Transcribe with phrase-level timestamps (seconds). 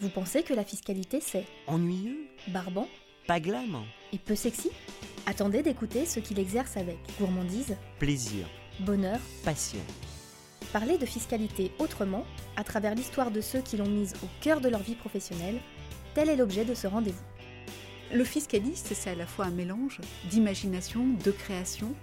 [0.00, 2.88] Vous pensez que la fiscalité c'est Ennuyeux barbant
[3.26, 4.70] Pas glam et peu sexy?
[5.26, 8.46] Attendez d'écouter ceux qui l'exercent avec gourmandise, Plaisir,
[8.80, 9.18] bonheur.
[9.44, 9.80] passion.
[10.72, 12.24] Parler de fiscalité autrement,
[12.56, 15.60] à travers l'histoire de ceux qui l'ont mise au cœur de leur vie professionnelle,
[16.14, 17.22] tel est l'objet de ce rendez-vous.
[18.12, 20.00] Le fiscaliste, c'est à la fois un mélange
[20.30, 21.94] d'imagination, de création,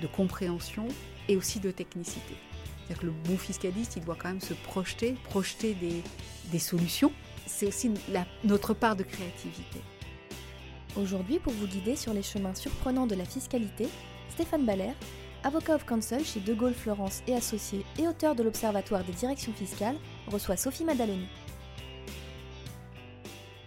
[0.00, 0.86] de compréhension
[1.28, 2.34] et aussi de technicité.
[2.86, 5.74] C'est-à-dire que le bon fiscaliste, il doit quand même se projeter, projeter
[6.50, 7.12] des, solutions.
[7.46, 7.90] C'est aussi
[8.44, 9.80] notre part de créativité.
[10.96, 13.88] Aujourd'hui, pour vous guider sur les chemins surprenants de la fiscalité,
[14.28, 14.92] Stéphane Baller,
[15.42, 19.52] avocat of counsel chez De Gaulle Florence et Associés et auteur de l'Observatoire des directions
[19.52, 19.96] fiscales,
[20.28, 21.26] reçoit Sophie Madaloni.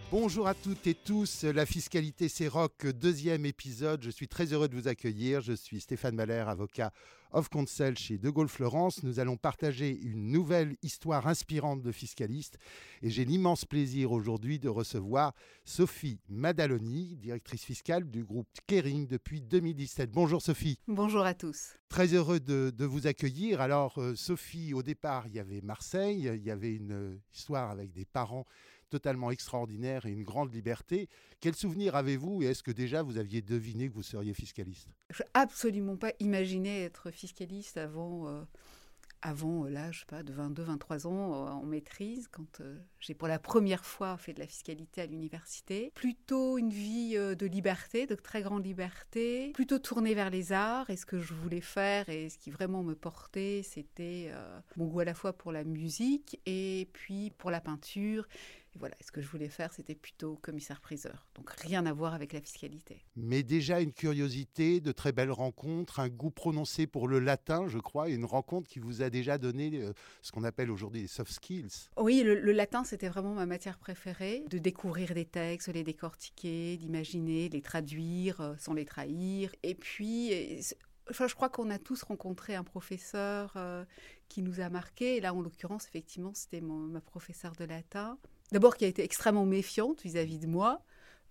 [0.09, 4.01] Bonjour à toutes et tous, la fiscalité c'est rock, deuxième épisode.
[4.01, 5.41] Je suis très heureux de vous accueillir.
[5.41, 6.93] Je suis Stéphane Mahler, avocat
[7.33, 9.03] of counsel chez De Gaulle Florence.
[9.03, 12.57] Nous allons partager une nouvelle histoire inspirante de fiscaliste
[13.01, 15.33] et j'ai l'immense plaisir aujourd'hui de recevoir
[15.65, 20.09] Sophie Madaloni, directrice fiscale du groupe Kering depuis 2017.
[20.09, 20.79] Bonjour Sophie.
[20.87, 21.75] Bonjour à tous.
[21.89, 23.59] Très heureux de, de vous accueillir.
[23.59, 27.91] Alors, euh, Sophie, au départ, il y avait Marseille, il y avait une histoire avec
[27.91, 28.45] des parents
[28.89, 31.09] totalement extraordinaires et une grande liberté.
[31.39, 34.89] Quel souvenir avez-vous et est-ce que déjà vous aviez deviné que vous seriez fiscaliste?
[35.09, 38.41] Je absolument pas imaginé être fiscaliste avant, euh,
[39.21, 43.39] avant euh, pas, de 22, 23 ans euh, en maîtrise, quand euh, j'ai pour la
[43.39, 45.91] première fois fait de la fiscalité à l'université.
[45.95, 50.89] Plutôt une vie de liberté, de très grande liberté, plutôt tournée vers les arts.
[50.89, 54.31] Et ce que je voulais faire et ce qui vraiment me portait, c'était
[54.75, 58.27] mon goût à la fois pour la musique et puis pour la peinture.
[58.77, 61.25] Et voilà, ce que je voulais faire, c'était plutôt commissaire-priseur.
[61.33, 63.01] Donc rien à voir avec la fiscalité.
[63.15, 67.79] Mais déjà une curiosité, de très belles rencontres, un goût prononcé pour le latin, je
[67.79, 71.07] crois, et une rencontre qui vous a déjà donné euh, ce qu'on appelle aujourd'hui les
[71.07, 71.89] soft skills.
[71.97, 76.77] Oui, le, le latin, c'était vraiment ma matière préférée, de découvrir des textes, les décortiquer,
[76.77, 79.51] d'imaginer, les traduire euh, sans les trahir.
[79.63, 80.61] Et puis,
[81.09, 83.83] enfin, je crois qu'on a tous rencontré un professeur euh,
[84.29, 85.15] qui nous a marqué.
[85.17, 88.19] Et là, en l'occurrence, effectivement, c'était mon- ma professeure de latin.
[88.51, 90.83] D'abord, qui a été extrêmement méfiante vis-à-vis de moi.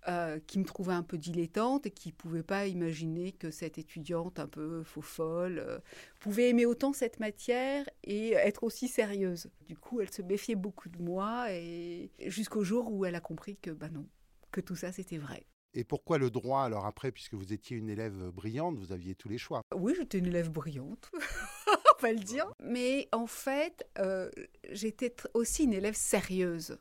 [0.07, 4.39] euh, qui me trouvait un peu dilettante et qui pouvait pas imaginer que cette étudiante
[4.39, 5.79] un peu faux folle euh,
[6.21, 9.49] pouvait aimer autant cette matière et être aussi sérieuse.
[9.67, 13.57] Du coup, elle se méfiait beaucoup de moi et jusqu'au jour où elle a compris
[13.57, 14.07] que bah non,
[14.51, 15.45] que tout ça c'était vrai.
[15.73, 19.29] Et pourquoi le droit alors après, puisque vous étiez une élève brillante, vous aviez tous
[19.29, 19.61] les choix?
[19.75, 21.11] Oui, j'étais une élève brillante,
[21.99, 22.51] on va le dire.
[22.63, 24.29] Mais en fait, euh,
[24.71, 26.79] j'étais aussi une élève sérieuse,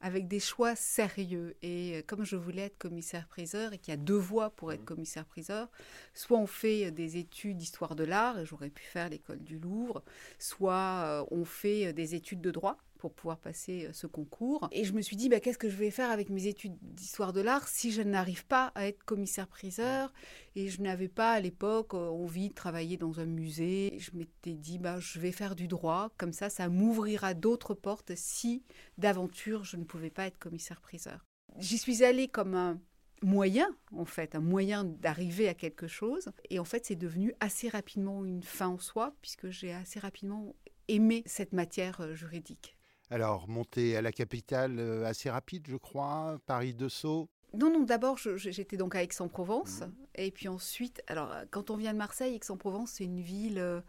[0.00, 1.56] avec des choix sérieux.
[1.62, 4.84] Et euh, comme je voulais être commissaire-priseur et qu'il y a deux voies pour être
[4.84, 5.68] commissaire-priseur,
[6.14, 10.02] soit on fait des études d'histoire de l'art, et j'aurais pu faire l'école du Louvre,
[10.38, 14.68] soit euh, on fait des études de droit pour pouvoir passer euh, ce concours.
[14.72, 17.32] Et je me suis dit, bah, qu'est-ce que je vais faire avec mes études d'histoire
[17.32, 20.12] de l'art si je n'arrive pas à être commissaire-priseur
[20.56, 23.94] et je n'avais pas à l'époque euh, envie de travailler dans un musée.
[23.94, 27.74] Et je m'étais dit, bah, je vais faire du droit, comme ça, ça m'ouvrira d'autres
[27.74, 28.64] portes si
[28.98, 31.24] d'aventure je ne pouvais pas être commissaire-priseur.
[31.58, 32.80] J'y suis allée comme un
[33.22, 36.30] moyen, en fait, un moyen d'arriver à quelque chose.
[36.50, 40.54] Et en fait, c'est devenu assez rapidement une fin en soi, puisque j'ai assez rapidement
[40.88, 42.75] aimé cette matière euh, juridique.
[43.10, 47.28] Alors, montée à la capitale euh, assez rapide, je crois, Paris-Dessau.
[47.54, 49.82] Non, non, d'abord, j'étais donc à Aix-en-Provence.
[50.16, 53.80] Et puis ensuite, alors, euh, quand on vient de Marseille, Aix-en-Provence, c'est une ville euh,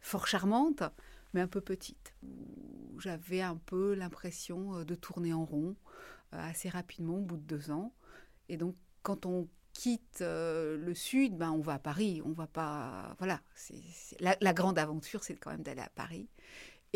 [0.00, 0.82] fort charmante,
[1.32, 2.14] mais un peu petite.
[2.98, 5.74] J'avais un peu l'impression de tourner en rond
[6.32, 7.92] assez rapidement, au bout de deux ans.
[8.48, 12.22] Et donc, quand on quitte le sud, ben, on va à Paris.
[12.24, 13.14] On va pas.
[13.18, 13.40] Voilà.
[13.54, 16.28] c'est c'est- la, la grande aventure, c'est quand même d'aller à Paris.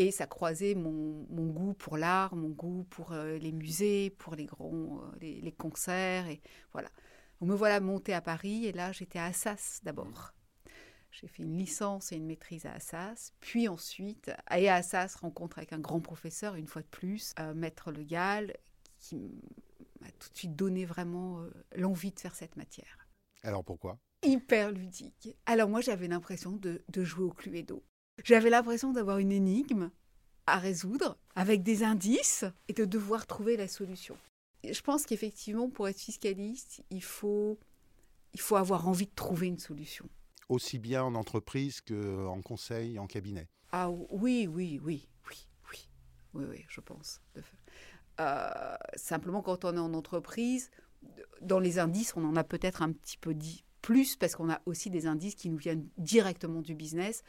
[0.03, 4.34] Et ça croisait mon, mon goût pour l'art, mon goût pour euh, les musées, pour
[4.34, 6.27] les grands, euh, les, les concerts.
[6.27, 6.41] Et
[6.72, 6.88] voilà.
[7.38, 10.33] Donc me voilà montée à Paris et là j'étais à Assas d'abord.
[11.10, 15.59] J'ai fait une licence et une maîtrise à Assas, puis ensuite, et à Assas, rencontre
[15.59, 18.54] avec un grand professeur, une fois de plus, euh, Maître Le Gall,
[19.01, 19.16] qui
[20.01, 23.07] m'a tout de suite donné vraiment euh, l'envie de faire cette matière.
[23.42, 23.98] Alors pourquoi?
[24.22, 25.36] Hyper ludique.
[25.45, 27.84] Alors moi j'avais l'impression de, de jouer au Cluedo.
[28.22, 29.91] J'avais l'impression d'avoir une énigme
[30.50, 34.16] à résoudre avec des indices et de devoir trouver la solution.
[34.64, 37.58] Je pense qu'effectivement, pour être fiscaliste, il faut,
[38.34, 40.08] il faut avoir envie de trouver une solution.
[40.48, 43.48] Aussi bien en entreprise qu'en conseil, en cabinet.
[43.72, 45.88] Ah oui, oui, oui, oui, oui,
[46.34, 47.20] oui, oui, je pense.
[48.20, 50.70] Euh, simplement, quand on est en entreprise,
[51.41, 54.60] dans les indices, on en a peut-être un petit peu dit plus parce qu'on a
[54.66, 57.22] aussi des indices qui nous viennent directement du business,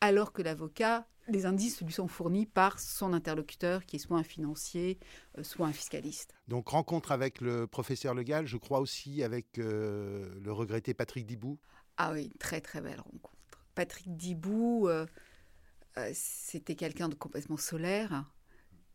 [0.00, 4.22] alors que l'avocat, les indices lui sont fournis par son interlocuteur, qui est soit un
[4.22, 4.98] financier,
[5.38, 6.34] euh, soit un fiscaliste.
[6.48, 11.58] Donc rencontre avec le professeur Legal, je crois aussi avec euh, le regretté Patrick Dibou.
[11.96, 13.34] Ah oui, très très belle rencontre.
[13.74, 15.06] Patrick Dibou, euh,
[16.12, 18.24] c'était quelqu'un de complètement solaire,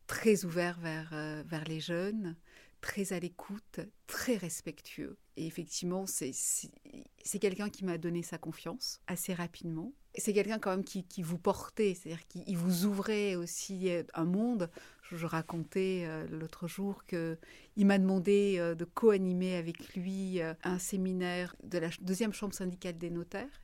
[0.07, 1.09] très ouvert vers,
[1.45, 2.35] vers les jeunes,
[2.79, 5.17] très à l'écoute, très respectueux.
[5.37, 9.93] Et effectivement, c'est quelqu'un qui m'a donné sa confiance assez rapidement.
[10.15, 14.69] C'est quelqu'un quand même qui, vous portait, c'est-à-dire qu'il vous ouvrait aussi euh, un monde.
[15.03, 17.37] Je, racontais euh, l'autre jour qu'il
[17.85, 23.09] m'a demandé euh, de co-animer avec lui un séminaire de la deuxième chambre syndicale des
[23.09, 23.61] notaires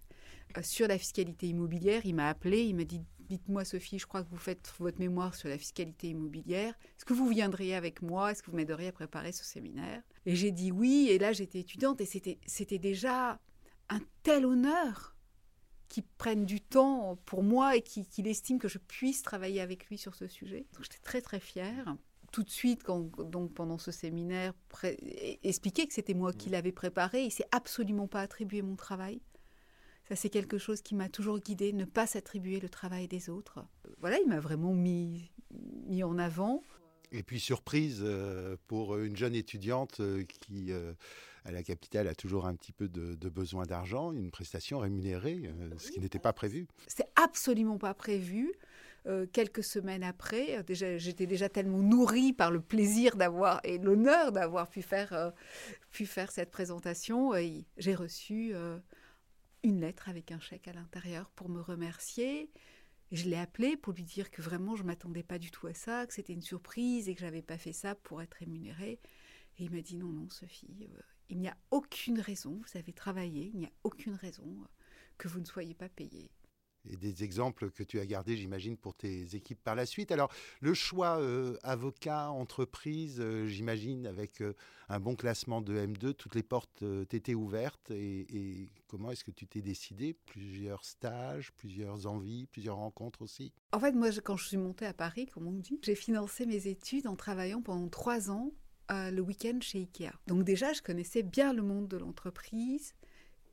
[0.62, 2.06] sur la fiscalité immobilière.
[2.06, 5.36] Il m'a appelé, il m'a dit Dites-moi, Sophie, je crois que vous faites votre mémoire
[5.36, 6.74] sur la fiscalité immobilière.
[6.98, 8.32] Est-ce que vous viendriez avec moi?
[8.32, 10.02] Est-ce que vous m'aideriez à préparer ce séminaire?
[10.26, 11.10] Et j'ai dit oui.
[11.10, 13.40] Et là, j'étais étudiante et c'était, déjà
[13.90, 15.16] un tel honneur
[15.90, 19.98] qu'il prenne du temps pour moi et qu'il, estime que je puisse travailler avec lui
[19.98, 20.66] sur ce sujet.
[20.74, 21.98] Donc, j'étais très, très fière
[22.32, 24.54] tout de suite, quand, donc pendant ce séminaire,
[25.44, 27.24] expliquer que c'était moi qui l'avais préparé.
[27.24, 29.22] Il s'est absolument pas attribué mon travail.
[30.10, 33.66] Ça, c'est quelque chose qui m'a toujours guidée, ne pas s'attribuer le travail des autres.
[34.00, 35.32] Voilà, il m'a vraiment mis,
[35.88, 36.64] mis en avant.
[37.12, 40.94] Et puis surprise euh, pour une jeune étudiante euh, qui, euh,
[41.46, 45.92] à la capitale, a toujours un petit peu de, besoin d'argent, une prestation rémunérée, ce
[45.92, 46.68] qui n'était pas prévu.
[46.88, 48.54] C'est absolument pas prévu.
[49.32, 54.68] quelques semaines après, déjà, j'étais déjà tellement nourrie par le plaisir d'avoir et l'honneur d'avoir
[54.68, 55.32] pu faire,
[55.92, 57.32] pu faire cette présentation.
[57.78, 58.54] J'ai reçu
[59.68, 62.50] une lettre avec un chèque à l'intérieur pour me remercier.
[63.12, 66.08] Je l'ai appelé pour lui dire que vraiment je m'attendais pas du tout à ça,
[66.08, 69.00] que c'était une surprise et que j'avais pas fait ça pour être rémunérée.
[69.60, 72.94] Et il m'a dit non, non, Sophie, euh, il n'y a aucune raison, vous avez
[72.94, 74.46] travaillé, il n'y a aucune raison
[75.18, 76.32] que vous ne soyez pas payée
[76.90, 80.12] et des exemples que tu as gardés, j'imagine, pour tes équipes par la suite.
[80.12, 80.32] Alors,
[80.62, 84.54] le choix euh, avocat, entreprise, euh, j'imagine, avec euh,
[84.90, 87.92] un bon classement de M2, toutes les portes t'étaient ouvertes.
[87.92, 90.14] Et, comment est-ce que tu t'es décidé?
[90.14, 93.54] Plusieurs stages, plusieurs envies, plusieurs rencontres aussi?
[93.72, 96.68] En fait, moi, quand je suis montée à Paris, comme on dit, j'ai financé mes
[96.68, 98.52] études en travaillant pendant trois ans
[98.90, 100.14] le week-end chez Ikea.
[100.28, 102.94] Donc déjà, je connaissais bien le monde de l'entreprise.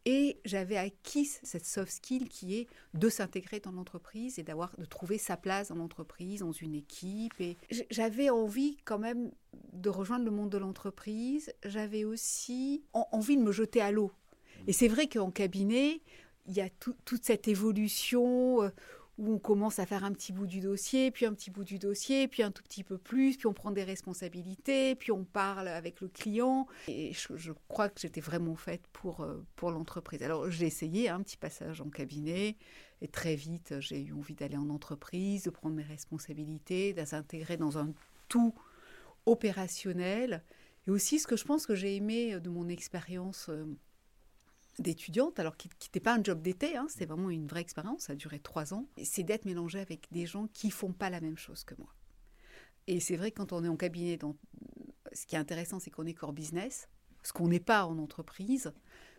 [0.06, 4.85] Et j'avais acquis cette soft skill qui est de s'intégrer dans l'entreprise et d'avoir de
[4.85, 7.41] trouver sa place dans l'entreprise, dans une équipe.
[7.41, 7.56] Et
[7.91, 9.33] j'avais envie quand même
[9.73, 11.53] de rejoindre le monde de l'entreprise.
[11.65, 14.12] J'avais aussi envie de me jeter à l'eau.
[14.67, 16.03] Et c'est vrai qu'en cabinet,
[16.47, 18.69] il y a toute cette évolution euh,
[19.19, 21.78] où on commence à faire un petit bout du dossier, puis un petit bout du
[21.78, 25.69] dossier, puis un tout petit peu plus, puis on prend des responsabilités, puis on parle
[25.69, 26.66] avec le client.
[26.88, 30.22] Et je, crois que j'étais vraiment faite pour, euh, pour l'entreprise.
[30.22, 32.56] Alors j'ai essayé un petit passage en cabinet,
[33.02, 37.78] et très vite j'ai eu envie d'aller en entreprise, de prendre mes responsabilités, de dans
[37.78, 37.93] un
[38.28, 38.55] tout
[39.26, 40.43] opérationnel.
[40.87, 43.64] Et aussi ce que je pense que j'ai aimé de mon expérience euh,
[44.79, 48.12] d'étudiante, alors qui n'était pas un job d'été, hein, c'était vraiment une vraie expérience, ça
[48.12, 51.38] a duré trois ans, c'est d'être mélangée avec des gens qui font pas la même
[51.38, 51.94] chose que moi.
[52.87, 54.19] Et c'est vrai que quand on est en cabinet,
[55.12, 56.88] ce qui est intéressant, c'est qu'on est core business,
[57.23, 58.73] ce qu'on n'est pas en entreprise,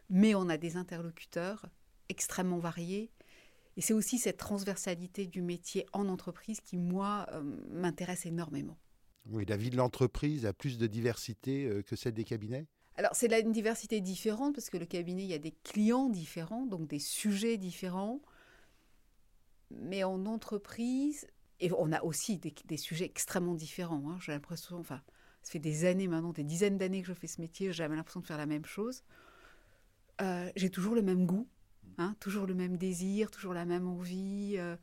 [0.10, 1.68] mais on a des interlocuteurs
[2.10, 3.12] extrêmement variés.
[3.78, 7.42] Et c'est aussi cette transversalité du métier en entreprise qui, moi, euh,
[7.72, 8.78] m'intéresse énormément.
[9.26, 12.68] Oui, la vie de l'entreprise a plus de diversité euh, que celle des cabinets?
[12.98, 16.66] Alors, c'est une diversité différente parce que le cabinet, il y a des clients différents,
[16.66, 18.22] donc des sujets différents.
[19.72, 21.28] Mais en entreprise,
[21.60, 24.10] et on a aussi des, sujets extrêmement différents.
[24.10, 24.18] Hein.
[24.22, 25.02] J'ai l'impression, enfin,
[25.42, 27.98] ça fait des années maintenant, des dizaines d'années que je fais ce métier, j'ai jamais
[27.98, 29.04] l'impression de faire la même chose.
[30.22, 31.48] Euh, j'ai toujours le même goût,
[31.98, 34.78] hein, toujours le même désir, toujours la même envie, euh,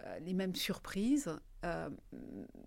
[0.00, 1.30] euh, les mêmes surprises.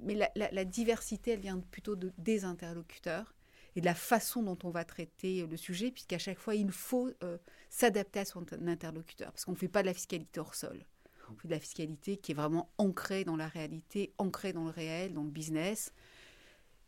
[0.01, 3.35] mais la, diversité, elle vient plutôt de, des interlocuteurs
[3.75, 7.11] et de la façon dont on va traiter le sujet, puisqu'à chaque fois, il faut
[7.23, 7.37] euh,
[7.69, 10.85] s'adapter à son interlocuteur, parce qu'on ne fait pas de la fiscalité hors sol.
[11.29, 14.69] On fait de la fiscalité qui est vraiment ancrée dans la réalité, ancrée dans le
[14.69, 15.91] réel, dans le business.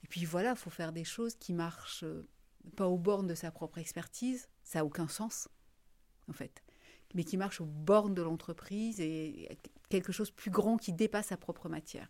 [0.04, 2.28] Et puis voilà, il faut faire des choses qui marchent euh,
[2.76, 5.50] pas aux bornes de sa propre expertise, ça n'a aucun sens,
[6.30, 6.64] en fait,
[7.16, 9.50] mais qui marchent aux bornes de l'entreprise et
[9.90, 12.10] quelque chose de plus grand qui dépasse sa propre matière.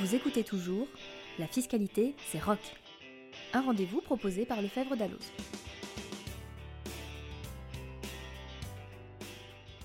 [0.00, 0.88] Vous écoutez toujours
[1.38, 2.58] La fiscalité, c'est rock.
[3.52, 5.30] Un rendez-vous proposé par Lefebvre Dalloz.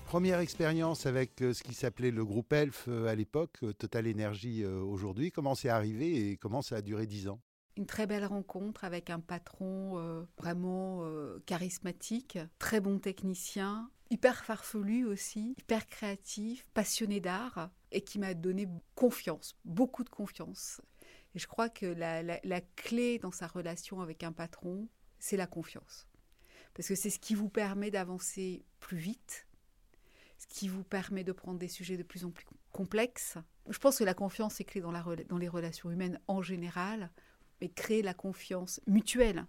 [0.06, 4.06] Première expérience avec euh, ce qui s'appelait le groupe ELF euh, à l'époque, euh, Total
[4.06, 5.30] Énergie aujourd'hui.
[5.30, 7.40] Comment c'est arrivé et comment ça a duré dix ans?
[7.76, 11.04] Une très belle rencontre avec un patron vraiment
[11.46, 13.88] charismatique, très bon technicien.
[14.10, 20.80] hyper farfelu aussi, hyper créatif, passionné d'art, et qui m'a donné confiance, beaucoup de confiance.
[21.34, 26.06] Et je crois que la, clé dans sa relation avec un patron, c'est la confiance.
[26.74, 29.46] Parce que c'est ce qui vous permet d'avancer plus vite,
[30.38, 33.36] ce qui vous permet de prendre des sujets de plus en plus complexes.
[33.68, 37.10] Je pense que la confiance est clé dans les relations humaines en général,
[37.60, 39.46] mais créer la confiance mutuelle,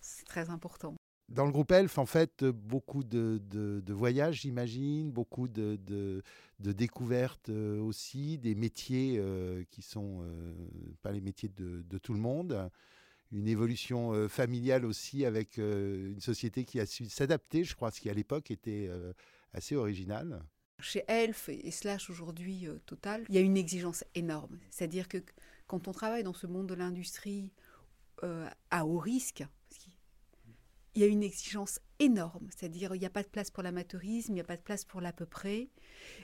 [0.00, 0.94] c'est très important.
[1.30, 7.80] Dans le groupe ELF, en fait, beaucoup de, voyages, j'imagine, beaucoup de, de, découvertes euh,
[7.80, 10.52] aussi, des métiers euh, qui sont euh,
[11.02, 12.68] pas les métiers de, tout le monde,
[13.30, 18.10] une évolution familiale aussi avec une société qui a su s'adapter, je crois, ce qui
[18.10, 18.90] à l'époque était
[19.52, 20.42] assez original.
[20.80, 24.58] Chez Elf et Slash aujourd'hui Total, il y a une exigence énorme.
[24.70, 25.18] C'est-à-dire que
[25.68, 27.52] quand on travaille dans ce monde de l'industrie
[28.70, 29.44] à haut risque,
[30.94, 34.32] il y a une exigence énorme, c'est-à-dire il n'y a pas de place pour l'amateurisme,
[34.32, 35.68] il n'y a pas de place pour l'à peu près.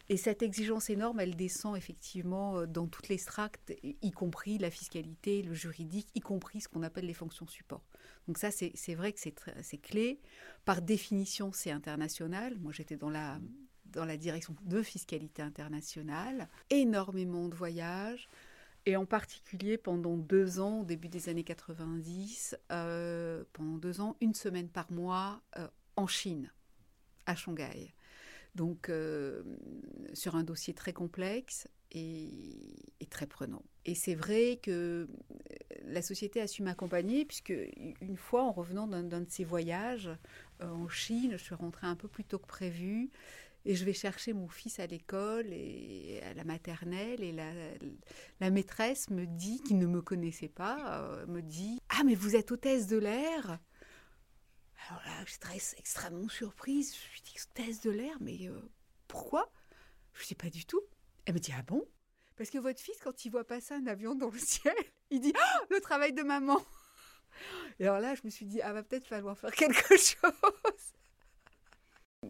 [0.08, 4.70] Et cette exigence énorme, elle descend effectivement euh, dans toutes les stracts, y compris la
[4.70, 7.82] fiscalité, le juridique, y compris ce qu'on appelle les fonctions support.
[8.26, 10.20] Donc ça, c'est vrai que c'est clé.
[10.64, 12.58] Par définition, c'est international.
[12.58, 13.38] Moi, j'étais dans la
[14.16, 16.48] direction de fiscalité internationale.
[16.70, 18.28] Énormément de voyages
[18.86, 24.16] et en particulier pendant deux ans, au début des années 90, euh, pendant deux ans,
[24.20, 25.66] une semaine par mois euh,
[25.96, 26.52] en Chine,
[27.26, 27.92] à Shanghai.
[28.54, 29.42] Donc euh,
[30.14, 32.76] sur un dossier très complexe et,
[33.10, 33.62] très prenant.
[33.84, 35.08] Et c'est vrai que
[35.84, 37.54] la société a su m'accompagner, puisque
[38.00, 40.10] une fois, en revenant d'un de ces voyages
[40.60, 43.10] en Chine, je suis rentrée un peu plus tôt que prévu.
[43.68, 47.50] Et je vais chercher mon fils à l'école et à la maternelle et la,
[48.38, 52.36] la maîtresse me dit, qui ne me connaissait pas, euh, me dit Ah, mais vous
[52.36, 53.58] êtes hôtesse de l'air
[54.88, 56.94] Alors là, je suis extrêmement surprise.
[56.94, 58.60] Je lui dis Hôtesse de l'air, mais euh,
[59.08, 59.52] pourquoi?
[60.14, 60.82] Je ne sais pas du tout.
[61.24, 61.84] Elle me dit Ah bon?
[62.36, 64.76] Parce que votre fils, quand il voit passer un avion dans le ciel,
[65.10, 66.62] il dit ah, Le travail de maman
[67.80, 70.92] Et alors là, je me suis dit Ah, va peut-être falloir faire quelque chose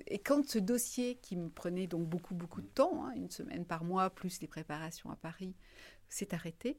[0.07, 3.65] et quand ce dossier, qui me prenait donc beaucoup, beaucoup de temps, hein, une semaine
[3.65, 5.55] par mois, plus les préparations à Paris,
[6.09, 6.79] s'est arrêté,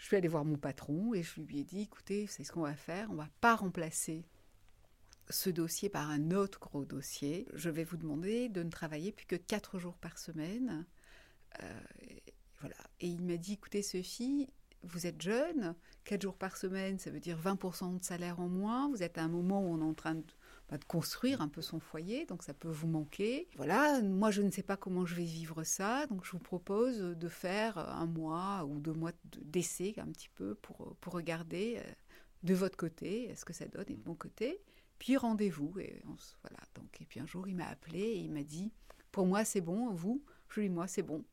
[0.00, 2.62] je suis allée voir mon patron et je lui ai dit, écoutez, c'est ce qu'on
[2.62, 4.24] va faire, on va pas remplacer
[5.28, 7.46] ce dossier par un autre gros dossier.
[7.52, 10.86] Je vais vous demander de ne travailler plus que quatre jours par semaine.
[11.62, 11.80] Euh,
[12.60, 12.76] voilà.
[13.00, 14.48] Et il m'a dit, écoutez Sophie,
[14.82, 18.88] vous êtes jeune, quatre jours par semaine, ça veut dire 20% de salaire en moins.
[18.88, 20.24] Vous êtes à un moment où on est en train de
[20.78, 23.48] de construire un peu son foyer, donc ça peut vous manquer.
[23.56, 26.98] Voilà, moi je ne sais pas comment je vais vivre ça, donc je vous propose
[26.98, 29.12] de faire un mois ou deux mois
[29.42, 31.92] d'essai un petit peu pour, pour regarder euh,
[32.42, 34.62] de votre côté ce que ça donne et de mon côté.
[34.98, 36.02] Puis rendez-vous et
[36.42, 36.58] voilà.
[36.74, 38.70] Donc et puis un jour il m'a appelé et il m'a dit
[39.10, 41.24] pour moi c'est bon, vous, je lui dis moi c'est bon.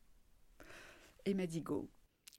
[1.24, 1.88] Et il m'a dit go.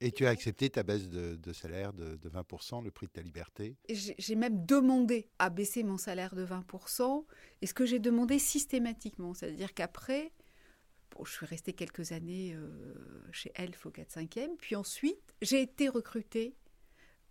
[0.02, 3.76] Et tu as accepté ta baisse de, salaire de, 20%, le prix de ta liberté?
[3.88, 7.26] J'ai même demandé à baisser mon salaire de 20%,
[7.60, 10.32] et ce que j'ai demandé systématiquement, c'est-à-dire qu'après,
[11.10, 12.72] bon, je suis restée quelques années euh,
[13.30, 16.56] chez Elf au 4-5e, puis ensuite j'ai été recrutée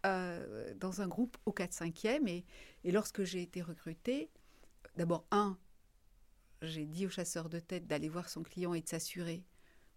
[0.06, 2.46] euh, dans un groupe au 4-5e, et,
[2.84, 4.30] et lorsque j'ai été recrutée,
[4.96, 5.58] d'abord, un,
[6.62, 9.44] j'ai dit au chasseur de tête d'aller voir son client et de s'assurer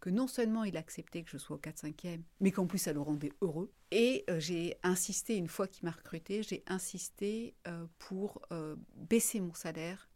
[0.03, 3.01] que non seulement il acceptait que je sois au 4-5e, mais qu'en plus ça le
[3.01, 3.73] rendait heureux.
[3.93, 9.41] Et euh, j'ai insisté, une fois qu'il m'a recruté, j'ai insisté euh, pour euh, baisser
[9.41, 10.11] mon salaire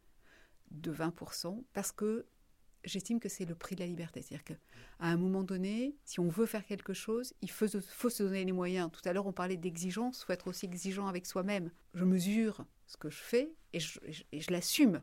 [0.73, 2.27] de 20% parce que
[2.83, 4.23] j'estime que c'est le prix de la liberté.
[4.23, 4.57] C'est-à-dire qu'à
[4.99, 8.91] un moment donné, si on veut faire quelque chose, il faut, se donner les moyens.
[8.91, 11.71] Tout à l'heure, on parlait d'exigence, il faut être aussi exigeant avec soi-même.
[11.95, 14.01] Je mesure ce que je fais et je,
[14.33, 15.01] je l'assume.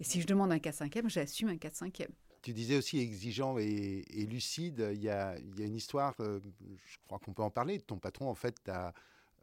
[0.00, 2.08] Et si je demande un 4-5e, j'assume un 4-5e.
[2.42, 4.90] Tu disais aussi exigeant et, lucide.
[4.92, 6.40] Il y, a, une histoire, euh,
[6.84, 7.78] je crois qu'on peut en parler.
[7.78, 8.92] Ton patron, en fait, t'a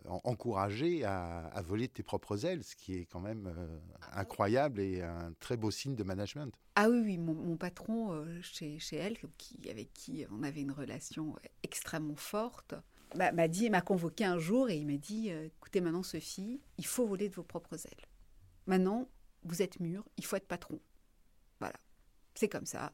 [0.06, 3.80] encouragé à, voler tes propres ailes, ce qui est quand même euh,
[4.14, 6.54] incroyable et un très beau signe de management.
[6.76, 10.72] Ah oui, oui, mon, patron euh, chez, chez elle, qui, avec qui on avait une
[10.72, 12.76] relation extrêmement forte,
[13.16, 17.08] m'a dit, m'a convoqué un jour et il m'a dit, écoutez maintenant Sophie, il faut
[17.08, 18.06] voler de vos propres ailes.
[18.68, 19.10] Maintenant,
[19.44, 20.80] vous êtes mûr, il faut être patron.
[22.36, 22.94] C'est comme ça.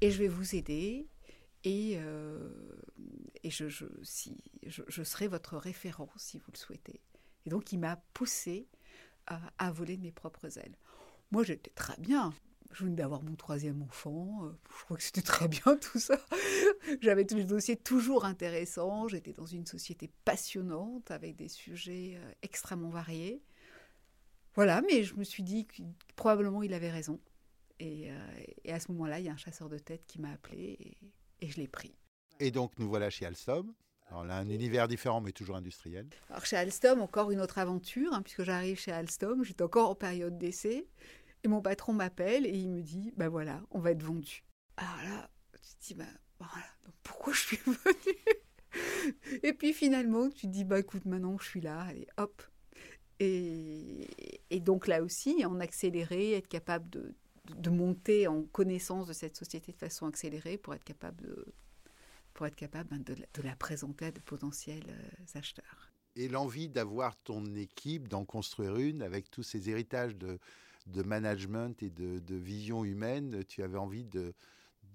[0.00, 1.08] Et je vais vous aider.
[1.64, 2.48] Et, euh,
[3.42, 7.00] et je, je, si, je, serai votre référent si vous le souhaitez.
[7.44, 8.66] Et donc, il m'a poussé
[9.58, 10.76] à, voler de mes propres ailes.
[11.30, 12.32] Moi, j'étais très bien.
[12.72, 14.44] Je venais d'avoir mon troisième enfant.
[14.44, 16.18] Euh, je crois que c'était très bien tout ça.
[17.00, 19.06] J'avais tous les dossiers toujours intéressants.
[19.06, 23.40] J'étais dans une société passionnante avec des sujets euh, extrêmement variés.
[24.54, 25.82] Voilà, mais je me suis dit que
[26.16, 27.20] probablement il avait raison.
[27.80, 30.96] Et, euh, à ce moment-là, il y a un chasseur de tête qui m'a appelé
[31.40, 31.94] et, je l'ai pris.
[32.38, 33.72] Et donc nous voilà chez Alstom.
[34.06, 36.06] Alors là, un univers différent, mais toujours industriel.
[36.28, 39.94] Alors chez Alstom, encore une autre aventure, hein, puisque j'arrive chez Alstom, j'étais encore en
[39.94, 40.86] période d'essai,
[41.42, 44.44] et mon patron m'appelle et il me dit, ben voilà, on va être vendu.
[44.76, 46.08] Alors là, tu te dis, ben
[46.38, 49.40] voilà, donc pourquoi je suis venue?
[49.42, 52.42] Et puis finalement, tu te dis, bah écoute, maintenant je suis là, allez, hop.
[53.20, 54.08] Et,
[54.50, 57.14] et donc là aussi, en accéléré, être capable de,
[57.56, 61.54] de monter en connaissance de cette société de façon accélérée pour être capable de,
[62.34, 65.92] pour être capable ben, de, la présenter à de potentiels euh, acheteurs.
[66.16, 70.38] Et l'envie d'avoir ton équipe, d'en construire une avec tous ces héritages de,
[70.86, 74.34] de management et de, de, vision humaine, tu avais envie de,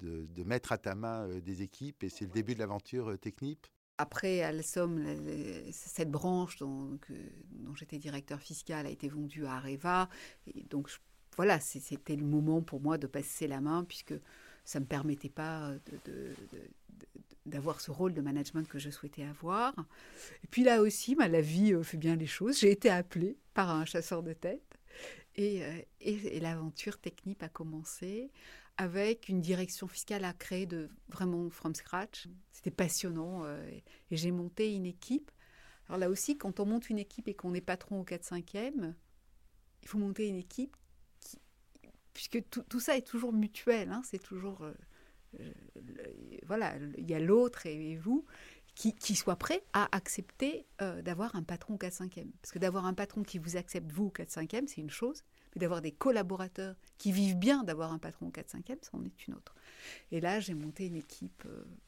[0.02, 3.18] de, mettre à ta main euh, des équipes et c'est le début de l'aventure euh,
[3.18, 5.02] technique après, Alstom,
[5.72, 7.00] cette branche dont,
[7.52, 10.10] dont j'étais directeur fiscal a été vendue à Areva.
[10.54, 10.90] Et donc,
[11.36, 14.14] voilà, c'était le moment pour moi de passer la main puisque
[14.64, 15.74] ça ne me permettait pas
[17.46, 19.74] d'avoir ce rôle de management que je souhaitais avoir.
[20.44, 22.60] Et puis là aussi, bah, la vie euh, fait bien les choses.
[22.60, 24.80] J'ai été appelée par un chasseur de tête
[25.36, 28.32] et, euh, et, l'aventure technique a commencé
[28.78, 32.28] avec une direction fiscale à créer de vraiment from scratch.
[32.52, 35.32] C'était passionnant euh, et j'ai monté une équipe.
[35.88, 38.94] Alors là aussi, quand on monte une équipe et qu'on est patron au 4-5e,
[39.84, 40.76] il faut monter une équipe
[42.16, 44.64] puisque tout, ça est toujours mutuel, hein, c'est toujours...
[44.64, 44.74] Euh,
[45.40, 45.52] euh,
[46.48, 48.26] voilà, il y a l'autre et, vous
[48.74, 52.32] qui, qui soit prêt à accepter euh, d'avoir un patron 4-5e.
[52.42, 55.82] Parce que d'avoir un patron qui vous accepte, vous, 4-5e, c'est une chose, mais d'avoir
[55.82, 59.54] des collaborateurs qui vivent bien d'avoir un patron 4-5e, ça en est une autre.
[60.12, 61.44] Et là, j'ai monté une équipe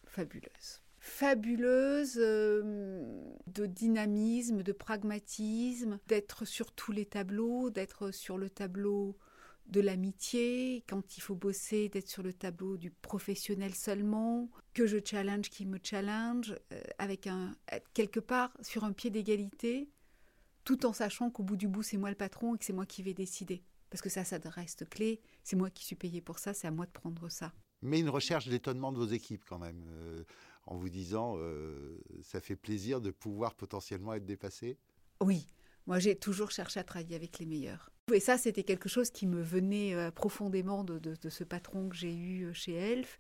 [0.06, 0.82] fabuleuse.
[1.00, 9.18] Fabuleuse de dynamisme, de pragmatisme, d'être sur tous les tableaux, d'être sur le tableau
[9.68, 14.98] de l'amitié, quand il faut bosser, d'être sur le tableau du professionnel seulement, que je
[15.04, 17.56] challenge qui me challenge, euh, avec un
[17.94, 19.90] quelque part sur un pied d'égalité,
[20.64, 22.86] tout en sachant qu'au bout du bout c'est moi le patron et que c'est moi
[22.86, 23.64] qui vais décider.
[23.90, 25.22] Parce que ça, ça reste clé.
[25.44, 27.54] C'est moi qui suis payé pour ça, c'est à moi de prendre ça.
[27.82, 30.24] Mais une recherche d'étonnement de vos équipes quand même, euh,
[30.66, 34.78] en vous disant euh, ça fait plaisir de pouvoir potentiellement être dépassé?
[35.22, 35.48] Oui,
[35.86, 37.92] moi j'ai toujours cherché à travailler avec les meilleurs.
[38.14, 42.16] Et ça, c'était quelque chose qui me venait euh, profondément de, ce patron que j'ai
[42.16, 43.20] eu euh, chez Elf.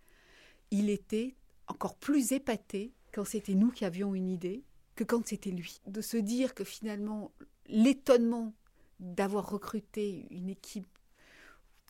[0.71, 1.35] Il était
[1.67, 4.63] encore plus épaté quand c'était nous qui avions une idée
[4.95, 5.81] que quand c'était lui.
[5.87, 7.33] De se dire que finalement,
[7.67, 8.53] l'étonnement
[8.99, 10.87] d'avoir recruté une équipe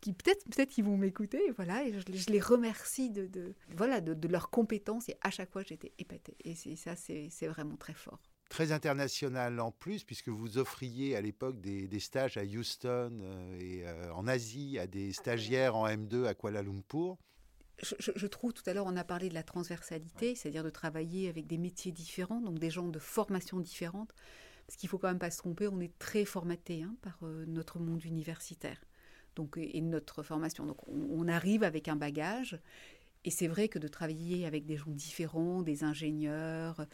[0.01, 4.49] qui peut-être peut-être ils vont m'écouter voilà je, les remercie de, voilà de, de leurs
[4.49, 9.59] compétences et à chaque fois j'étais épatée et ça c'est vraiment très fort très international
[9.59, 14.27] en plus, puisque vous offriez à l'époque des, stages à Houston euh, et euh, en
[14.27, 17.17] Asie à des stagiaires en M2 à Kuala Lumpur.
[17.83, 21.45] Je, trouve, tout à l'heure, on a parlé de la transversalité, c'est-à-dire de travailler avec
[21.45, 24.15] des métiers différents, donc des gens de formation différentes.
[24.65, 27.45] Parce qu'il faut quand même pas se tromper, on est très formaté hein, par euh,
[27.47, 28.81] notre monde universitaire
[29.35, 30.65] donc, et notre formation.
[30.65, 32.59] Donc on arrive avec un bagage.
[33.23, 36.85] Et c'est vrai que de travailler avec des gens différents, des ingénieurs,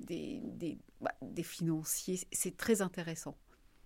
[0.00, 2.20] des, des, bah, financiers.
[2.32, 3.36] C'est très intéressant.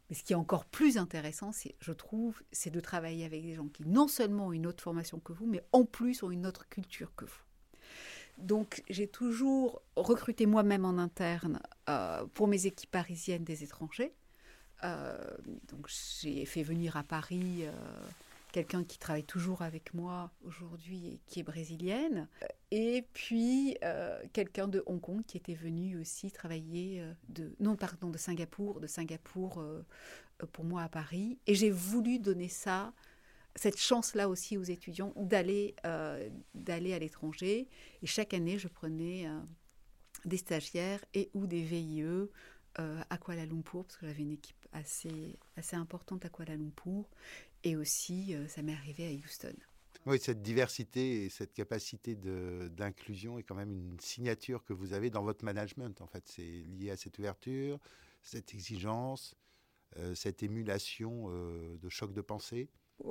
[0.08, 3.68] Mais ce qui est encore plus intéressant, je trouve, c'est de travailler avec des gens
[3.68, 6.68] qui non seulement ont une autre formation que vous, mais en plus ont une autre
[6.68, 7.42] culture que vous.
[8.38, 14.12] Donc j'ai toujours recruté moi-même en interne euh, pour mes équipes parisiennes des étrangers.
[14.82, 15.16] Euh,
[15.68, 15.86] donc
[16.20, 17.72] j'ai fait venir à Paris euh,
[18.52, 22.28] quelqu'un qui travaille toujours avec moi aujourd'hui et qui est brésilienne.
[22.70, 27.76] Et puis euh, quelqu'un de Hong Kong qui était venu aussi travailler euh, de non
[27.76, 29.82] pardon de Singapour, de Singapour euh,
[30.52, 31.38] pour moi à Paris.
[31.46, 32.92] Et j'ai voulu donner ça
[33.56, 35.74] cette chance-là aussi aux étudiants d'aller
[36.54, 37.68] d'aller à l'étranger.
[38.00, 39.26] Et chaque année, je prenais
[40.24, 42.28] des stagiaires et ou des VIE
[42.76, 47.08] à Kuala Lumpur, parce que j'avais une équipe assez, assez importante à Kuala Lumpur.
[47.64, 49.54] Et aussi, euh, ça m'est arrivé à Houston.
[50.06, 55.10] Oui, cette diversité et cette capacité d'inclusion est quand même une signature que vous avez
[55.10, 56.00] dans votre management.
[56.00, 57.78] En fait, c'est lié à cette ouverture,
[58.22, 59.34] cette exigence,
[59.98, 62.70] euh, cette émulation euh, de choc de pensée.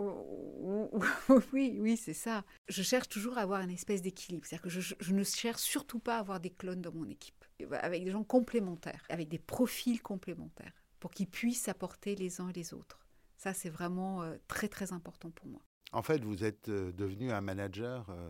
[1.54, 2.44] Oui, oui, c'est ça.
[2.68, 4.46] Je cherche toujours à avoir une espèce d'équilibre.
[4.46, 7.44] C'est-à-dire que je, je, ne cherche surtout pas à avoir des clones dans mon équipe,
[7.72, 12.54] avec des gens complémentaires, avec des profils complémentaires, pour qu'ils puissent apporter les uns et
[12.54, 13.00] les autres.
[13.40, 15.62] Ça, c'est vraiment euh, très, très important pour moi.
[15.94, 18.30] En fait, vous êtes euh, devenu un manager euh,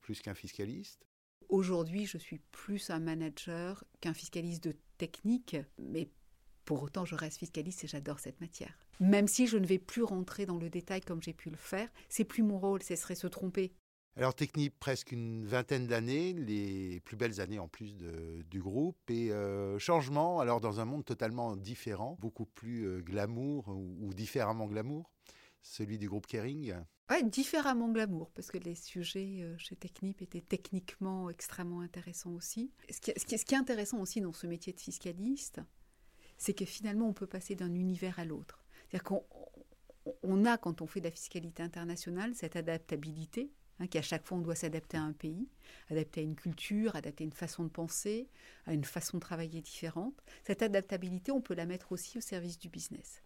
[0.00, 1.04] plus qu'un fiscaliste
[1.48, 6.08] Aujourd'hui, je suis plus un manager qu'un fiscaliste de technique, mais
[6.64, 8.78] Pour autant, je reste fiscaliste et j'adore cette matière.
[9.00, 11.90] Même si je ne vais plus rentrer dans le détail comme j'ai pu le faire,
[12.08, 13.74] c'est plus mon rôle, ce serait se tromper.
[14.16, 17.96] Alors Technip, presque une vingtaine d'années, les plus belles années en plus
[18.48, 23.68] du groupe, et euh, changement, alors dans un monde totalement différent, beaucoup plus euh, glamour
[23.68, 25.10] ou, différemment glamour,
[25.62, 26.74] celui du groupe Kering.
[27.10, 32.70] Oui, différemment glamour, parce que les sujets euh, chez Technip étaient techniquement extrêmement intéressants aussi.
[32.90, 35.60] Ce qui, ce qui est intéressant aussi dans ce métier de fiscaliste,
[36.38, 38.64] c'est que finalement on peut passer d'un univers à l'autre.
[38.88, 44.26] C'est-à-dire qu'on a, quand on fait de la fiscalité internationale, cette adaptabilité, hein, qu'à chaque
[44.26, 45.48] fois on doit s'adapter à un pays,
[45.90, 48.28] adapter à une culture, adapter à une façon de penser,
[48.66, 50.14] à une façon de travailler différente.
[50.44, 53.22] Cette adaptabilité, on peut la mettre aussi au service du business.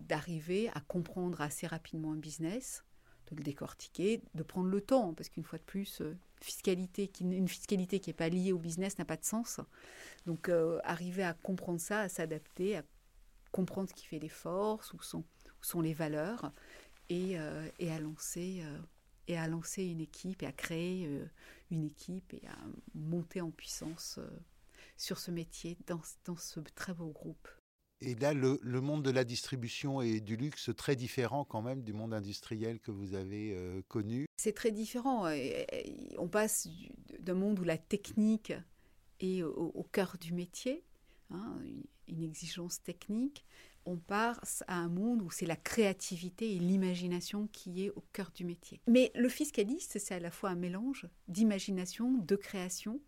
[0.00, 2.84] D'arriver à comprendre assez rapidement un business,
[3.30, 7.24] de le décortiquer, de prendre le temps, parce qu'une fois de plus, euh, fiscalité qui,
[7.24, 9.60] une fiscalité qui n'est pas liée au business n'a pas de sens.
[10.26, 12.82] Donc euh, arriver à comprendre ça, à s'adapter, à
[13.50, 15.24] comprendre ce qui fait les forces, où sont,
[15.80, 16.52] les valeurs,
[17.08, 18.62] et, euh, à lancer
[19.28, 21.08] et à lancer une équipe et à créer
[21.70, 22.58] une équipe et à
[22.94, 24.20] monter en puissance
[24.96, 27.48] sur ce métier dans, dans ce très beau groupe.
[28.00, 31.82] Et là, le, le, monde de la distribution et du luxe, très différent quand même
[31.82, 33.56] du monde industriel que vous avez
[33.88, 34.26] connu.
[34.36, 35.26] C'est très différent.
[36.18, 36.68] On passe
[37.20, 38.52] d'un monde où la technique
[39.20, 40.84] est au, cœur du métier,
[41.30, 41.56] hein,
[42.08, 43.44] une, exigence technique.
[43.86, 48.30] On passe à un monde où c'est la créativité et l'imagination qui est au cœur
[48.34, 48.80] du métier.
[48.86, 53.00] Mais le fiscaliste, c'est à la fois un mélange d'imagination, de création,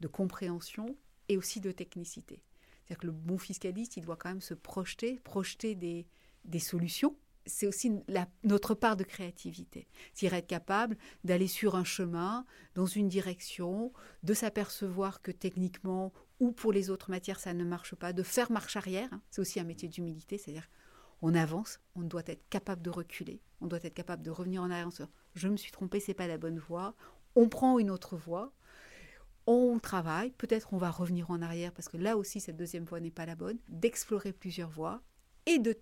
[0.00, 0.96] de compréhension
[1.28, 2.42] et aussi de technicité.
[2.84, 6.06] C'est-à-dire que le bon fiscaliste, il doit quand même se projeter, projeter des,
[6.58, 7.92] solutions c'est aussi
[8.42, 9.86] notre part de créativité.
[10.14, 16.52] C'est être capable d'aller sur un chemin, dans une direction, de s'apercevoir que techniquement ou
[16.52, 19.08] pour les autres matières ça ne marche pas, de faire marche arrière.
[19.12, 19.22] Hein.
[19.30, 20.68] C'est aussi un métier d'humilité, c'est-à-dire
[21.22, 24.70] on avance, on doit être capable de reculer, on doit être capable de revenir en
[24.70, 24.90] arrière.
[25.34, 26.94] Je me suis trompé, c'est pas la bonne voie.
[27.34, 28.52] On prend une autre voie.
[29.46, 33.00] On travaille, peut-être on va revenir en arrière parce que là aussi cette deuxième voie
[33.00, 35.02] n'est pas la bonne, d'explorer plusieurs voies
[35.46, 35.76] et de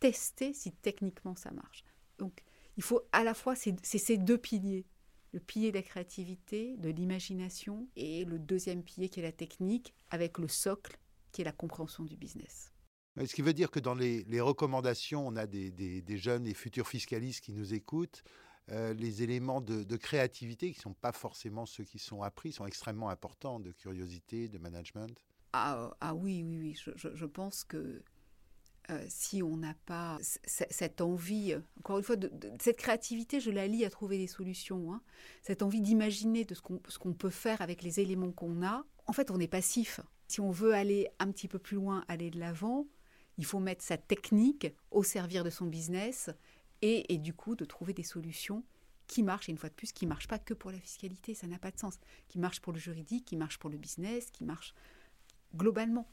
[0.00, 1.84] tester si techniquement ça marche.
[2.18, 2.42] Donc,
[2.76, 4.86] il faut à la fois, c'est ces deux piliers.
[5.34, 9.92] Le pilier de la créativité, de l'imagination, et le deuxième pilier qui est la technique,
[10.10, 10.96] avec le socle
[11.32, 12.70] qui est la compréhension du business.
[13.16, 17.42] Ce qui veut dire que dans les, recommandations, on a des, jeunes et futurs fiscalistes
[17.42, 18.22] qui nous écoutent.
[18.70, 22.66] Euh, les éléments de, créativité, qui ne sont pas forcément ceux qui sont appris, sont
[22.66, 25.20] extrêmement importants, de curiosité, de management.
[25.52, 26.76] Ah, ah oui, oui, oui.
[26.96, 28.04] Je, je pense que
[28.90, 32.16] euh, si on n'a pas cette envie, encore une fois,
[32.60, 35.00] cette créativité, je la lis à trouver des solutions, hein.
[35.42, 36.60] cette envie d'imaginer de ce
[36.98, 40.00] qu'on peut faire avec les éléments qu'on a, en fait, on est passif.
[40.28, 42.86] Si on veut aller un petit peu plus loin, aller de l'avant,
[43.38, 46.30] il faut mettre sa technique au service de son business
[46.82, 48.64] et, et, du coup de trouver des solutions
[49.06, 51.34] qui marchent, et une fois de plus, qui ne marchent pas que pour la fiscalité,
[51.34, 54.30] ça n'a pas de sens, qui marchent pour le juridique, qui marchent pour le business,
[54.30, 54.74] qui marchent
[55.54, 56.08] globalement.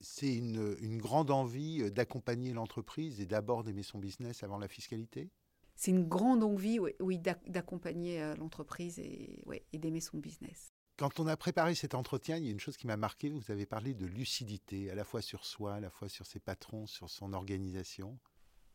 [0.00, 5.30] C'est une, grande envie euh, d'accompagner l'entreprise et d'abord d'aimer son business avant la fiscalité?
[5.74, 10.72] C'est une grande envie, oui, d'accompagner euh, l'entreprise et, et d'aimer son business.
[10.96, 13.50] Quand on a préparé cet entretien, il y a une chose qui m'a marqué, vous
[13.50, 16.86] avez parlé de lucidité, à la fois sur soi, à la fois sur ses patrons,
[16.86, 18.18] sur son organisation.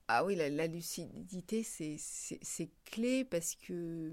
[0.07, 4.11] Ah oui, la, lucidité, c'est clé parce que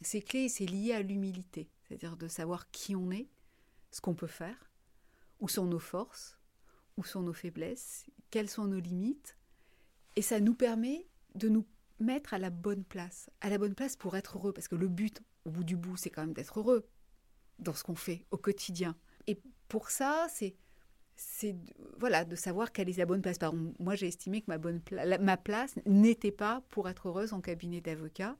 [0.00, 3.28] c'est clé et c'est lié à l'humilité, c'est-à-dire de savoir qui on est,
[3.90, 4.70] ce qu'on peut faire,
[5.40, 6.38] où sont nos forces,
[6.96, 9.36] où sont nos faiblesses, quelles sont nos limites?
[10.16, 11.66] Et ça nous permet de nous
[12.00, 14.88] mettre à la bonne place, à la bonne place pour être heureux, parce que le
[14.88, 16.88] but, au bout du bout, c'est quand même d'être heureux
[17.58, 18.96] dans ce qu'on fait au quotidien.
[19.26, 20.56] Et pour ça, c'est
[21.16, 21.56] c'est
[21.98, 23.38] voilà de savoir quelle est la bonne place.
[23.78, 24.80] Moi, j'ai estimé que ma bonne
[25.20, 28.36] ma place n'était pas pour être heureuse en cabinet d'avocat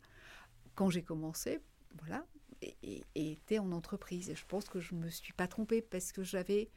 [0.74, 1.60] quand j'ai commencé.
[1.98, 2.26] Voilà,
[2.82, 4.30] et, était en entreprise.
[4.30, 6.70] Et je pense que je ne me suis pas trompée parce que j'avais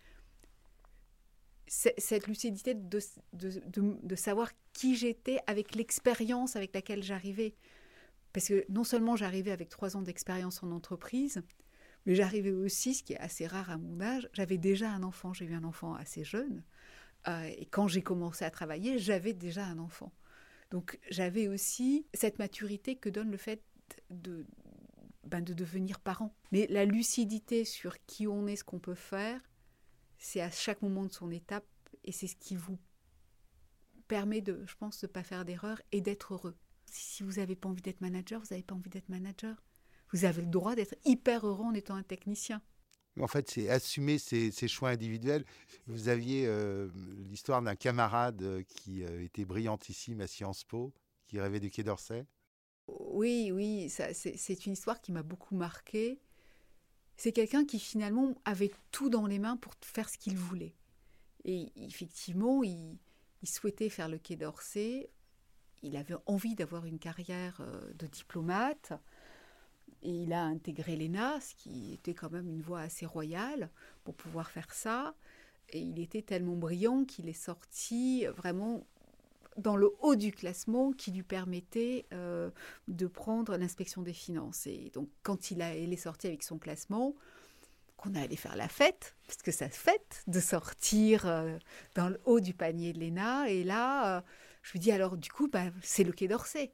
[1.68, 3.00] cette lucidité de,
[3.34, 3.62] de,
[4.02, 7.56] de, savoir qui j'étais avec l'expérience avec laquelle j'arrivais.
[8.32, 11.42] Parce que non seulement j'arrivais avec trois ans d'expérience en entreprise,
[12.06, 15.34] mais j'arrivais aussi, ce qui est assez rare à mon âge, j'avais déjà un enfant.
[15.34, 16.64] J'ai eu un enfant assez jeune.
[17.28, 20.14] Euh, et quand j'ai commencé à travailler, j'avais déjà un enfant.
[20.72, 23.62] Donc j'avais aussi cette maturité que donne le fait
[24.10, 24.46] de,
[25.28, 26.34] ben, de devenir parent.
[26.52, 29.42] Mais la lucidité sur qui on est, ce qu'on peut faire,
[30.18, 31.66] c'est à chaque moment de son étape
[32.04, 32.78] et c'est ce qui vous
[34.08, 36.56] permet de, je pense, de ne pas faire d'erreur et d'être heureux.
[36.86, 39.62] Si vous n'avez pas envie d'être manager, vous n'avez pas envie d'être manager.
[40.14, 42.62] Vous avez le droit d'être hyper heureux en étant un technicien.
[43.20, 45.44] En fait, c'est assumer ses, choix individuels.
[45.88, 46.88] Vous aviez euh,
[47.30, 50.94] l'histoire d'un camarade euh, qui euh, était brillantissime à Sciences Po,
[51.26, 52.26] qui rêvait du Quai d'Orsay.
[52.88, 56.20] Oui, oui, c'est une histoire qui m'a beaucoup marqué.
[57.18, 60.76] C'est quelqu'un qui finalement avait tout dans les mains pour faire ce qu'il voulait.
[61.44, 62.98] Et effectivement, il,
[63.42, 65.10] il souhaitait faire le Quai d'Orsay.
[65.84, 67.62] Il avait envie d'avoir une carrière
[67.96, 68.94] de diplomate.
[70.04, 73.70] Et il a intégré l'ENA, ce qui était quand même une voie assez royale
[74.04, 75.16] pour pouvoir faire ça.
[75.70, 78.86] Et il était tellement brillant qu'il est sorti vraiment
[79.58, 82.52] dans le haut du classement qui lui permettait euh,
[82.88, 84.68] de prendre l'inspection des finances.
[84.68, 87.16] Et donc, quand il, a, il est sorti avec son classement,
[87.98, 91.58] qu'on a allé faire la fête, parce que ça fête de sortir euh,
[91.96, 93.50] dans le haut du panier de l'ENA.
[93.50, 94.22] Et là, euh,
[94.62, 96.74] je lui dis alors, du coup, bah, c'est le Quai d'Orsay.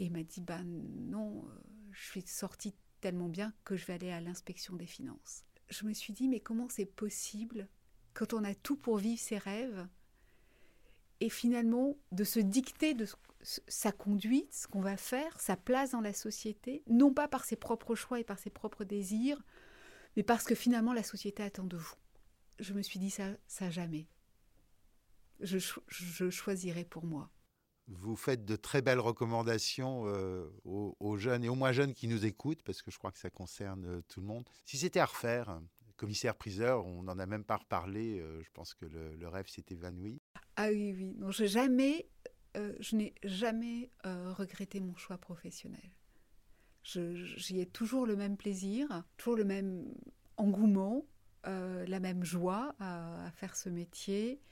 [0.00, 1.44] Et il m'a dit, ben non,
[1.92, 5.44] je suis sortie tellement bien que je vais aller à l'inspection des finances.
[5.68, 7.68] Je me suis dit, mais comment c'est possible
[8.14, 9.86] quand on a tout pour vivre ses rêves
[11.22, 13.06] et finalement de se dicter de
[13.42, 17.54] sa conduite, ce qu'on va faire, sa place dans la société, non pas par ses
[17.54, 19.40] propres choix et par ses propres désirs,
[20.16, 21.94] mais parce que finalement la société attend de vous.
[22.58, 23.36] Je me suis dit ça,
[23.70, 24.08] jamais.
[25.38, 25.58] Je,
[25.88, 27.30] je choisirai pour moi
[27.88, 32.24] vous faites de très belles recommandations euh, aux, jeunes et aux moins jeunes qui nous
[32.24, 34.48] écoutent, parce que je crois que ça concerne euh, tout le monde.
[34.64, 35.60] Si c'était à refaire,
[35.96, 40.20] commissaire-priseur, on n'en a même pas reparlé, euh, je pense que le, rêve s'est évanoui.
[40.56, 42.08] Ah oui, oui, non, jamais,
[42.54, 45.90] je n'ai jamais regretté mon choix professionnel.
[46.82, 49.84] J'y ai toujours le même plaisir, toujours le même
[50.36, 51.06] engouement,
[51.44, 54.42] la même joie à faire ce métier.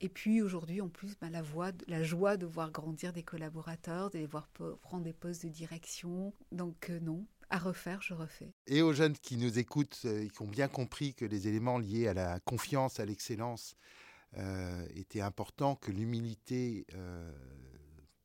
[0.00, 1.42] Et puis aujourd'hui, en plus, ben, la,
[1.86, 4.48] la joie de voir grandir des collaborateurs, de les voir
[4.82, 6.34] prendre des postes de direction.
[6.52, 8.53] Donc euh, non, à refaire, je refais.
[8.66, 11.78] Et aux jeunes qui nous écoutent euh, et qui ont bien compris que les éléments
[11.78, 13.76] liés à la confiance, à l'excellence,
[14.36, 16.86] euh, étaient importants, que l'humilité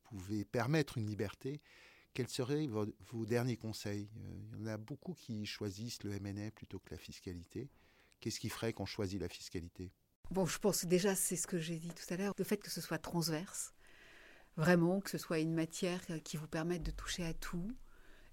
[0.02, 1.60] pouvait permettre une liberté,
[2.14, 2.86] quels seraient vos,
[3.26, 4.08] derniers conseils?
[4.52, 7.70] Il y en a beaucoup qui choisissent le MNA plutôt que la fiscalité.
[8.20, 9.92] Qu'est-ce qui ferait qu'on choisit la fiscalité?
[10.30, 12.70] Bon, je pense déjà, c'est ce que j'ai dit tout à l'heure, le fait que
[12.70, 13.72] ce soit transverse,
[14.56, 17.72] vraiment, que ce soit une matière qui vous permette de toucher à tout,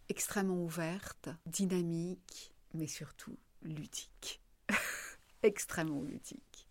[0.09, 4.41] extrêmement ouverte, dynamique, mais surtout ludique.
[5.43, 6.67] extrêmement ludique.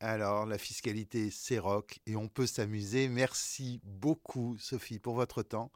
[0.00, 3.08] Alors, la fiscalité, c'est rock et on peut s'amuser.
[3.08, 5.72] Merci beaucoup, Sophie, pour votre temps.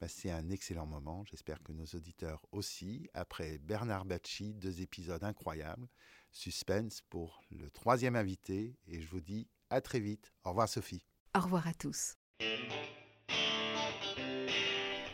[0.00, 1.24] Bah, c'est un excellent moment.
[1.30, 3.08] J'espère que nos auditeurs aussi.
[3.14, 5.88] Après Bernard Bacci, deux épisodes incroyables.
[6.30, 10.32] Suspense pour le troisième invité et je vous dis à très vite.
[10.44, 11.06] Au revoir Sophie.
[11.34, 12.16] Au revoir à tous.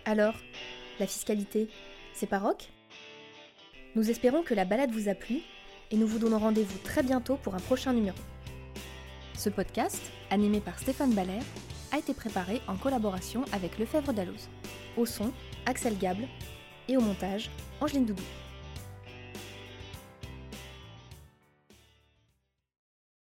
[0.07, 0.35] Alors,
[1.01, 1.69] la fiscalité,
[2.15, 2.41] c'est pas
[3.97, 5.41] Nous espérons que la balade vous a plu
[5.91, 8.19] et nous vous donnons rendez-vous très bientôt pour un prochain numéro.
[9.37, 11.41] Ce podcast, animé par Stéphane Baller,
[11.91, 14.49] a été préparé en collaboration avec Lefebvre Dalloz.
[14.97, 15.33] Au son,
[15.67, 16.29] Axel Gable
[16.89, 18.23] et au montage, Angeline Doudou.